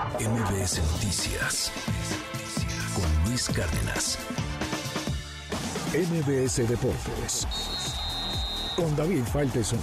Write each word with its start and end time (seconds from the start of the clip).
MBS 0.00 0.80
Noticias 0.92 1.70
con 2.94 3.28
Luis 3.28 3.48
Cárdenas. 3.48 4.18
MBS 5.92 6.66
Deportes 6.66 7.46
con 8.76 8.96
David 8.96 9.24
Faitelson. 9.24 9.78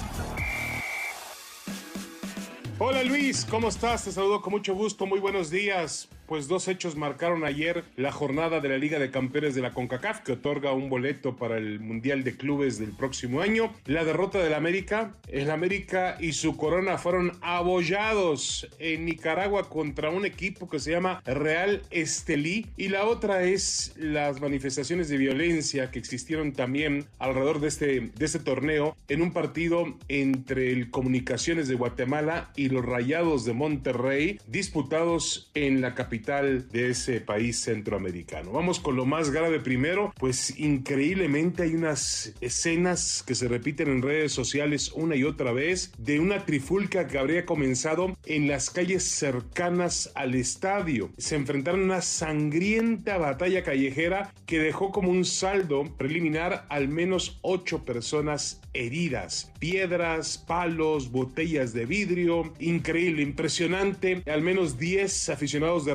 Hola 2.80 3.04
Luis, 3.04 3.46
¿cómo 3.46 3.68
estás? 3.68 4.06
Te 4.06 4.12
saludo 4.12 4.42
con 4.42 4.54
mucho 4.54 4.74
gusto, 4.74 5.06
muy 5.06 5.20
buenos 5.20 5.52
días 5.52 6.10
pues 6.28 6.48
dos 6.48 6.68
hechos 6.68 6.96
marcaron 6.96 7.46
ayer 7.46 7.86
la 7.96 8.12
jornada 8.12 8.60
de 8.60 8.70
la 8.70 8.78
Liga 8.78 9.00
de 9.00 9.10
Campeones 9.10 9.56
de 9.56 9.62
la 9.62 9.74
CONCACAF 9.74 10.20
que 10.22 10.34
otorga 10.34 10.74
un 10.74 10.90
boleto 10.90 11.38
para 11.38 11.58
el 11.58 11.80
Mundial 11.80 12.24
de 12.24 12.36
Clubes 12.36 12.78
del 12.78 12.92
próximo 12.92 13.42
año. 13.42 13.74
La 13.86 14.04
derrota 14.04 14.40
del 14.40 14.54
América, 14.54 15.16
el 15.30 15.50
América 15.50 16.18
y 16.20 16.34
su 16.34 16.58
corona 16.58 16.98
fueron 16.98 17.32
abollados 17.42 18.68
en 18.78 19.06
Nicaragua 19.06 19.70
contra 19.70 20.10
un 20.10 20.26
equipo 20.26 20.70
que 20.70 20.80
se 20.80 20.92
llama 20.92 21.22
Real 21.26 21.82
Estelí 21.92 22.68
y 22.76 22.90
la 22.90 23.06
otra 23.06 23.44
es 23.44 23.94
las 23.98 24.42
manifestaciones 24.42 25.08
de 25.08 25.18
violencia 25.18 25.92
que 25.92 26.00
existieron 26.00 26.52
también 26.52 27.06
alrededor 27.20 27.62
de 27.62 27.70
este, 27.70 28.12
de 28.14 28.26
este 28.26 28.40
torneo 28.40 28.98
en 29.08 29.22
un 29.22 29.32
partido 29.32 29.98
entre 30.10 30.72
el 30.74 30.92
Comunicaciones 30.92 31.70
de 31.70 31.76
Guatemala 31.76 32.52
y 32.56 32.70
los 32.70 32.86
Rayados 32.86 33.46
de 33.46 33.54
Monterrey 33.54 34.40
disputados 34.48 35.52
en 35.54 35.80
la 35.80 35.96
capital 35.96 36.17
de 36.18 36.90
ese 36.90 37.22
país 37.22 37.62
centroamericano. 37.62 38.52
Vamos 38.52 38.80
con 38.80 38.96
lo 38.96 39.06
más 39.06 39.30
grave 39.30 39.60
primero, 39.60 40.14
pues 40.18 40.58
increíblemente 40.60 41.64
hay 41.64 41.76
unas 41.76 42.34
escenas 42.42 43.24
que 43.26 43.36
se 43.36 43.48
repiten 43.48 43.90
en 43.90 44.02
redes 44.02 44.32
sociales 44.32 44.92
una 44.94 45.16
y 45.16 45.24
otra 45.24 45.52
vez 45.52 45.92
de 45.98 46.20
una 46.20 46.46
trifulca 46.46 47.08
que 47.08 47.18
habría 47.18 47.46
comenzado 47.46 48.18
en 48.26 48.48
las 48.48 48.70
calles 48.70 49.04
cercanas 49.04 50.12
al 50.16 50.36
estadio. 50.36 51.12
Se 51.18 51.36
enfrentaron 51.36 51.82
a 51.82 51.86
una 51.86 52.02
sangrienta 52.02 53.18
batalla 53.18 53.64
callejera 53.64 54.34
que 54.46 54.60
dejó 54.60 54.92
como 54.92 55.12
un 55.12 55.26
saldo 55.26 55.84
preliminar 55.98 56.66
al 56.70 56.88
menos 56.88 57.40
ocho 57.42 57.86
personas 57.86 58.62
heridas. 58.74 59.52
Piedras, 59.60 60.38
palos, 60.38 61.12
botellas 61.12 61.74
de 61.74 61.86
vidrio, 61.86 62.54
increíble, 62.60 63.22
impresionante. 63.22 64.24
Al 64.28 64.42
menos 64.42 64.78
10 64.78 65.30
aficionados 65.30 65.86
de 65.86 65.94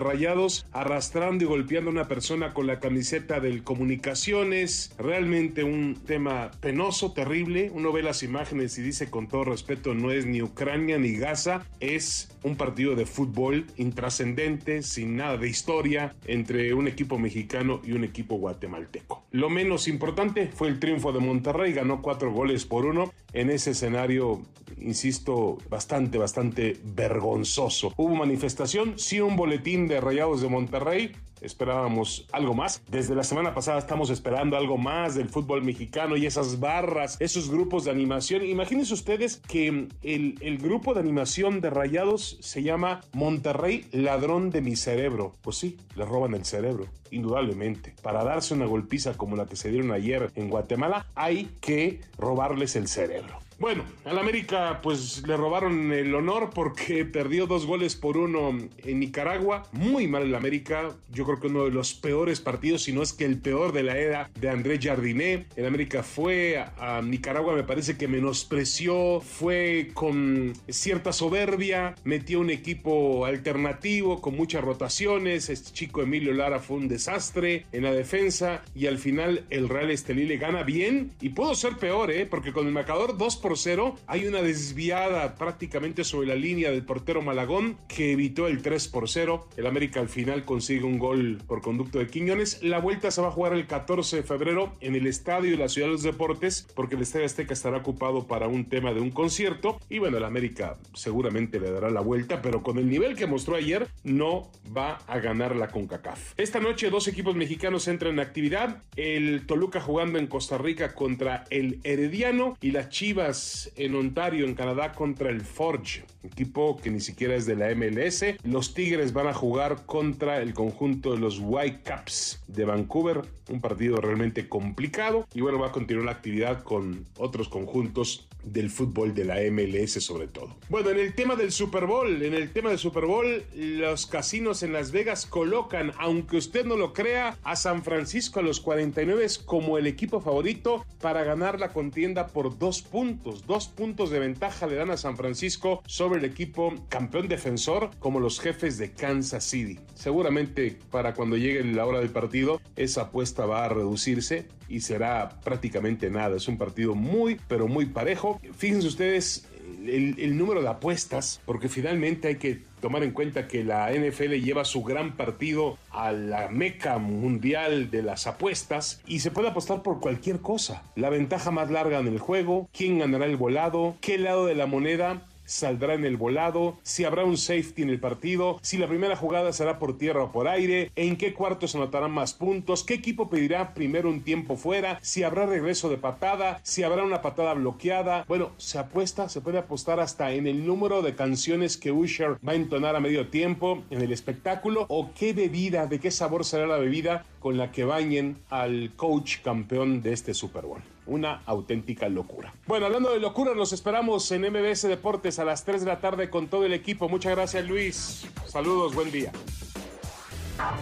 arrastrando 0.72 1.44
y 1.44 1.46
golpeando 1.46 1.88
a 1.88 1.92
una 1.92 2.08
persona 2.08 2.52
con 2.52 2.66
la 2.66 2.80
camiseta 2.80 3.40
del 3.40 3.62
Comunicaciones. 3.62 4.92
Realmente 4.98 5.64
un 5.64 5.94
tema 6.06 6.50
penoso, 6.60 7.12
terrible. 7.12 7.70
Uno 7.72 7.92
ve 7.92 8.02
las 8.02 8.22
imágenes 8.22 8.76
y 8.78 8.82
dice 8.82 9.08
con 9.08 9.26
todo 9.26 9.44
respeto, 9.44 9.94
no 9.94 10.10
es 10.10 10.26
ni 10.26 10.42
Ucrania 10.42 10.98
ni 10.98 11.12
Gaza, 11.12 11.66
es 11.80 12.28
un 12.42 12.56
partido 12.56 12.94
de 12.94 13.06
fútbol 13.06 13.66
intrascendente, 13.76 14.82
sin 14.82 15.16
nada 15.16 15.38
de 15.38 15.48
historia, 15.48 16.14
entre 16.26 16.74
un 16.74 16.88
equipo 16.88 17.18
mexicano 17.18 17.80
y 17.82 17.92
un 17.92 18.04
equipo 18.04 18.36
guatemalteco. 18.36 19.24
Lo 19.30 19.48
menos 19.48 19.88
importante 19.88 20.50
fue 20.52 20.68
el 20.68 20.78
triunfo 20.78 21.12
de 21.12 21.20
Monterrey, 21.20 21.72
ganó 21.72 22.02
cuatro 22.02 22.32
goles 22.32 22.66
por 22.66 22.84
uno 22.84 23.12
en 23.32 23.48
ese 23.48 23.70
escenario, 23.70 24.42
insisto, 24.78 25.56
bastante, 25.70 26.18
bastante 26.18 26.76
vergonzoso. 26.84 27.94
Hubo 27.96 28.14
manifestación, 28.14 28.98
sí 28.98 29.20
un 29.20 29.36
boletín 29.36 29.88
de 29.88 30.01
Rayados 30.02 30.42
de 30.42 30.48
Monterrey, 30.48 31.12
esperábamos 31.40 32.26
algo 32.32 32.54
más. 32.54 32.82
Desde 32.88 33.14
la 33.14 33.24
semana 33.24 33.54
pasada 33.54 33.78
estamos 33.78 34.10
esperando 34.10 34.56
algo 34.56 34.78
más 34.78 35.14
del 35.14 35.28
fútbol 35.28 35.62
mexicano 35.62 36.16
y 36.16 36.26
esas 36.26 36.60
barras, 36.60 37.16
esos 37.20 37.50
grupos 37.50 37.84
de 37.84 37.90
animación. 37.90 38.44
Imagínense 38.44 38.94
ustedes 38.94 39.38
que 39.48 39.88
el, 40.02 40.58
grupo 40.58 40.94
de 40.94 41.00
animación 41.00 41.60
de 41.60 41.70
Rayados 41.70 42.38
se 42.40 42.62
llama 42.62 43.00
Monterrey 43.12 43.86
Ladrón 43.92 44.50
de 44.50 44.60
mi 44.60 44.76
cerebro. 44.76 45.32
Pues 45.42 45.56
sí, 45.56 45.76
le 45.96 46.04
roban 46.04 46.34
el 46.34 46.44
cerebro, 46.44 46.86
indudablemente. 47.10 47.94
Para 48.02 48.24
darse 48.24 48.54
una 48.54 48.66
golpiza 48.66 49.14
como 49.14 49.36
la 49.36 49.46
que 49.46 49.56
se 49.56 49.70
dieron 49.70 49.92
ayer 49.92 50.30
en 50.36 50.50
Guatemala, 50.50 51.06
hay 51.14 51.50
que 51.60 52.00
robarles 52.18 52.76
el 52.76 52.88
cerebro. 52.88 53.38
Bueno, 53.62 53.84
al 54.04 54.18
América 54.18 54.80
pues 54.82 55.22
le 55.24 55.36
robaron 55.36 55.92
el 55.92 56.12
honor 56.16 56.50
porque 56.52 57.04
perdió 57.12 57.46
dos 57.46 57.64
goles 57.64 57.94
por 57.94 58.16
uno 58.16 58.58
en 58.78 58.98
Nicaragua. 58.98 59.62
Muy 59.70 60.08
mal 60.08 60.24
el 60.24 60.34
América. 60.34 60.90
Yo 61.12 61.24
creo 61.24 61.38
que 61.38 61.46
uno 61.46 61.66
de 61.66 61.70
los 61.70 61.94
peores 61.94 62.40
partidos, 62.40 62.82
si 62.82 62.92
no 62.92 63.02
es 63.02 63.12
que 63.12 63.24
el 63.24 63.38
peor 63.38 63.72
de 63.72 63.84
la 63.84 63.96
era 63.96 64.30
de 64.34 64.50
Andrés 64.50 64.80
Jardiné. 64.82 65.46
El 65.54 65.66
América 65.66 66.02
fue 66.02 66.58
a, 66.58 67.02
Nicaragua, 67.02 67.54
me 67.54 67.62
parece 67.62 67.96
que 67.96 68.08
menospreció, 68.08 69.20
fue 69.20 69.92
con 69.94 70.54
cierta 70.68 71.12
soberbia, 71.12 71.94
metió 72.02 72.40
un 72.40 72.50
equipo 72.50 73.26
alternativo 73.26 74.20
con 74.20 74.36
muchas 74.36 74.64
rotaciones. 74.64 75.50
Este 75.50 75.70
chico 75.70 76.02
Emilio 76.02 76.32
Lara 76.32 76.58
fue 76.58 76.78
un 76.78 76.88
desastre 76.88 77.66
en 77.70 77.84
la 77.84 77.92
defensa 77.92 78.64
y 78.74 78.86
al 78.86 78.98
final 78.98 79.44
el 79.50 79.68
Real 79.68 79.92
Estelí 79.92 80.26
le 80.26 80.38
gana 80.38 80.64
bien 80.64 81.12
y 81.20 81.28
pudo 81.28 81.54
ser 81.54 81.76
peor, 81.76 82.10
¿eh? 82.10 82.26
porque 82.26 82.52
con 82.52 82.66
el 82.66 82.72
marcador 82.72 83.16
2 83.16 83.36
por 83.36 83.51
0. 83.58 83.96
Hay 84.06 84.26
una 84.26 84.42
desviada 84.42 85.34
prácticamente 85.34 86.04
sobre 86.04 86.28
la 86.28 86.34
línea 86.34 86.70
del 86.70 86.84
portero 86.84 87.22
Malagón 87.22 87.78
que 87.88 88.12
evitó 88.12 88.46
el 88.46 88.62
3 88.62 88.88
por 88.88 89.08
0. 89.08 89.48
El 89.56 89.66
América 89.66 90.00
al 90.00 90.08
final 90.08 90.44
consigue 90.44 90.84
un 90.84 90.98
gol 90.98 91.38
por 91.46 91.62
conducto 91.62 91.98
de 91.98 92.06
Quiñones. 92.06 92.62
La 92.62 92.78
vuelta 92.78 93.10
se 93.10 93.20
va 93.20 93.28
a 93.28 93.32
jugar 93.32 93.52
el 93.54 93.66
14 93.66 94.16
de 94.16 94.22
febrero 94.22 94.72
en 94.80 94.94
el 94.94 95.06
estadio 95.06 95.50
de 95.50 95.56
la 95.56 95.68
Ciudad 95.68 95.88
de 95.88 95.92
los 95.92 96.02
Deportes 96.02 96.66
porque 96.74 96.96
el 96.96 97.02
Estadio 97.02 97.26
Azteca 97.26 97.52
estará 97.52 97.78
ocupado 97.78 98.26
para 98.26 98.48
un 98.48 98.66
tema 98.66 98.92
de 98.92 99.00
un 99.00 99.10
concierto. 99.10 99.78
Y 99.88 99.98
bueno, 99.98 100.18
el 100.18 100.24
América 100.24 100.78
seguramente 100.94 101.60
le 101.60 101.70
dará 101.70 101.90
la 101.90 102.00
vuelta, 102.00 102.42
pero 102.42 102.62
con 102.62 102.78
el 102.78 102.88
nivel 102.88 103.16
que 103.16 103.26
mostró 103.26 103.56
ayer 103.56 103.88
no 104.04 104.50
va 104.76 104.98
a 105.06 105.18
ganar 105.18 105.56
la 105.56 105.68
CONCACAF. 105.68 106.34
Esta 106.36 106.60
noche 106.60 106.90
dos 106.90 107.08
equipos 107.08 107.34
mexicanos 107.34 107.88
entran 107.88 108.14
en 108.14 108.20
actividad. 108.20 108.82
El 108.96 109.46
Toluca 109.46 109.80
jugando 109.80 110.18
en 110.18 110.26
Costa 110.26 110.58
Rica 110.58 110.94
contra 110.94 111.44
el 111.50 111.80
Herediano 111.84 112.56
y 112.60 112.72
las 112.72 112.88
Chivas 112.88 113.38
en 113.76 113.94
Ontario, 113.94 114.46
en 114.46 114.54
Canadá, 114.54 114.92
contra 114.92 115.30
el 115.30 115.40
Forge, 115.40 116.04
equipo 116.22 116.76
que 116.76 116.90
ni 116.90 117.00
siquiera 117.00 117.34
es 117.34 117.46
de 117.46 117.56
la 117.56 117.74
MLS. 117.74 118.24
Los 118.44 118.74
Tigres 118.74 119.12
van 119.12 119.26
a 119.26 119.34
jugar 119.34 119.84
contra 119.86 120.40
el 120.42 120.54
conjunto 120.54 121.12
de 121.12 121.18
los 121.18 121.38
Whitecaps 121.40 122.42
de 122.46 122.64
Vancouver, 122.64 123.22
un 123.48 123.60
partido 123.60 123.96
realmente 123.96 124.48
complicado. 124.48 125.26
Y 125.34 125.40
bueno, 125.40 125.58
va 125.58 125.68
a 125.68 125.72
continuar 125.72 126.06
la 126.06 126.12
actividad 126.12 126.62
con 126.62 127.04
otros 127.16 127.48
conjuntos 127.48 128.28
del 128.44 128.70
fútbol 128.70 129.14
de 129.14 129.24
la 129.24 129.36
MLS 129.50 130.04
sobre 130.04 130.26
todo. 130.26 130.56
Bueno, 130.68 130.90
en 130.90 130.98
el 130.98 131.14
tema 131.14 131.36
del 131.36 131.52
Super 131.52 131.86
Bowl, 131.86 132.22
en 132.22 132.34
el 132.34 132.52
tema 132.52 132.70
del 132.70 132.78
Super 132.78 133.06
Bowl, 133.06 133.44
los 133.54 134.06
casinos 134.06 134.62
en 134.62 134.72
Las 134.72 134.90
Vegas 134.90 135.26
colocan, 135.26 135.92
aunque 135.98 136.36
usted 136.36 136.64
no 136.64 136.76
lo 136.76 136.92
crea, 136.92 137.36
a 137.44 137.56
San 137.56 137.84
Francisco 137.84 138.40
a 138.40 138.42
los 138.42 138.60
49 138.60 139.12
como 139.44 139.78
el 139.78 139.86
equipo 139.86 140.20
favorito 140.20 140.84
para 141.00 141.22
ganar 141.22 141.60
la 141.60 141.72
contienda 141.72 142.26
por 142.26 142.58
dos 142.58 142.82
puntos. 142.82 143.21
Dos 143.22 143.68
puntos 143.68 144.10
de 144.10 144.18
ventaja 144.18 144.66
le 144.66 144.74
dan 144.74 144.90
a 144.90 144.96
San 144.96 145.16
Francisco 145.16 145.82
sobre 145.86 146.18
el 146.18 146.24
equipo 146.24 146.74
campeón 146.88 147.28
defensor 147.28 147.90
como 147.98 148.18
los 148.18 148.40
jefes 148.40 148.78
de 148.78 148.92
Kansas 148.92 149.44
City. 149.44 149.78
Seguramente 149.94 150.78
para 150.90 151.14
cuando 151.14 151.36
llegue 151.36 151.62
la 151.64 151.86
hora 151.86 152.00
del 152.00 152.10
partido, 152.10 152.60
esa 152.76 153.02
apuesta 153.02 153.46
va 153.46 153.64
a 153.64 153.68
reducirse 153.68 154.48
y 154.68 154.80
será 154.80 155.40
prácticamente 155.40 156.10
nada. 156.10 156.36
Es 156.36 156.48
un 156.48 156.58
partido 156.58 156.94
muy, 156.94 157.40
pero 157.46 157.68
muy 157.68 157.86
parejo. 157.86 158.40
Fíjense 158.56 158.88
ustedes 158.88 159.48
el, 159.88 160.36
número 160.36 160.62
de 160.62 160.68
apuestas, 160.68 161.40
porque 161.44 161.68
finalmente 161.68 162.28
hay 162.28 162.36
que 162.36 162.60
tomar 162.80 163.02
en 163.02 163.12
cuenta 163.12 163.46
que 163.46 163.64
la 163.64 163.90
NFL 163.92 164.32
lleva 164.34 164.64
su 164.64 164.82
gran 164.82 165.16
partido 165.16 165.78
a 165.90 166.12
la 166.12 166.48
meca 166.48 166.98
mundial 166.98 167.90
de 167.90 168.02
las 168.02 168.26
apuestas 168.26 169.00
y 169.06 169.20
se 169.20 169.30
puede 169.30 169.48
apostar 169.48 169.82
por 169.82 170.00
cualquier 170.00 170.40
cosa. 170.40 170.82
La 170.96 171.10
ventaja 171.10 171.50
más 171.50 171.70
larga 171.70 172.00
en 172.00 172.08
el 172.08 172.18
juego, 172.18 172.68
quién 172.72 172.98
ganará 172.98 173.26
el 173.26 173.36
volado, 173.36 173.96
qué 174.00 174.18
lado 174.18 174.46
de 174.46 174.54
la 174.54 174.66
moneda 174.66 175.26
saldrá 175.52 175.94
en 175.94 176.04
el 176.04 176.16
volado, 176.16 176.78
si 176.82 177.04
habrá 177.04 177.24
un 177.24 177.36
safety 177.36 177.82
en 177.82 177.90
el 177.90 178.00
partido, 178.00 178.58
si 178.62 178.78
la 178.78 178.88
primera 178.88 179.16
jugada 179.16 179.52
será 179.52 179.78
por 179.78 179.98
tierra 179.98 180.24
o 180.24 180.32
por 180.32 180.48
aire, 180.48 180.90
en 180.96 181.16
qué 181.16 181.34
cuarto 181.34 181.68
se 181.68 181.76
anotarán 181.76 182.10
más 182.10 182.32
puntos, 182.32 182.84
qué 182.84 182.94
equipo 182.94 183.28
pedirá 183.28 183.74
primero 183.74 184.08
un 184.08 184.22
tiempo 184.22 184.56
fuera, 184.56 184.98
si 185.02 185.22
habrá 185.22 185.46
regreso 185.46 185.88
de 185.88 185.98
patada, 185.98 186.60
si 186.62 186.82
habrá 186.82 187.04
una 187.04 187.22
patada 187.22 187.54
bloqueada. 187.54 188.24
Bueno, 188.26 188.52
se 188.56 188.78
apuesta, 188.78 189.28
se 189.28 189.40
puede 189.40 189.58
apostar 189.58 190.00
hasta 190.00 190.32
en 190.32 190.46
el 190.46 190.66
número 190.66 191.02
de 191.02 191.14
canciones 191.14 191.76
que 191.76 191.92
Usher 191.92 192.38
va 192.46 192.52
a 192.52 192.56
entonar 192.56 192.96
a 192.96 193.00
medio 193.00 193.28
tiempo 193.28 193.82
en 193.90 194.00
el 194.00 194.12
espectáculo 194.12 194.86
o 194.88 195.10
qué 195.14 195.32
bebida, 195.32 195.86
de 195.86 196.00
qué 196.00 196.10
sabor 196.10 196.44
será 196.44 196.66
la 196.66 196.78
bebida 196.78 197.24
con 197.42 197.58
la 197.58 197.72
que 197.72 197.84
bañen 197.84 198.38
al 198.50 198.92
coach 198.94 199.38
campeón 199.42 200.00
de 200.00 200.12
este 200.12 200.32
Super 200.32 200.64
Bowl. 200.64 200.80
Una 201.06 201.42
auténtica 201.44 202.08
locura. 202.08 202.54
Bueno, 202.68 202.86
hablando 202.86 203.10
de 203.10 203.18
locura, 203.18 203.52
nos 203.56 203.72
esperamos 203.72 204.30
en 204.30 204.42
MBS 204.42 204.82
Deportes 204.82 205.40
a 205.40 205.44
las 205.44 205.64
3 205.64 205.80
de 205.80 205.86
la 205.88 206.00
tarde 206.00 206.30
con 206.30 206.46
todo 206.46 206.64
el 206.64 206.72
equipo. 206.72 207.08
Muchas 207.08 207.32
gracias, 207.34 207.66
Luis. 207.66 208.26
Saludos, 208.46 208.94
buen 208.94 209.10
día. 209.10 209.32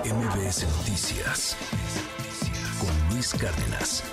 MBS 0.04 0.66
Noticias 0.76 1.56
con 2.78 3.14
Luis 3.14 3.32
Cárdenas. 3.32 4.04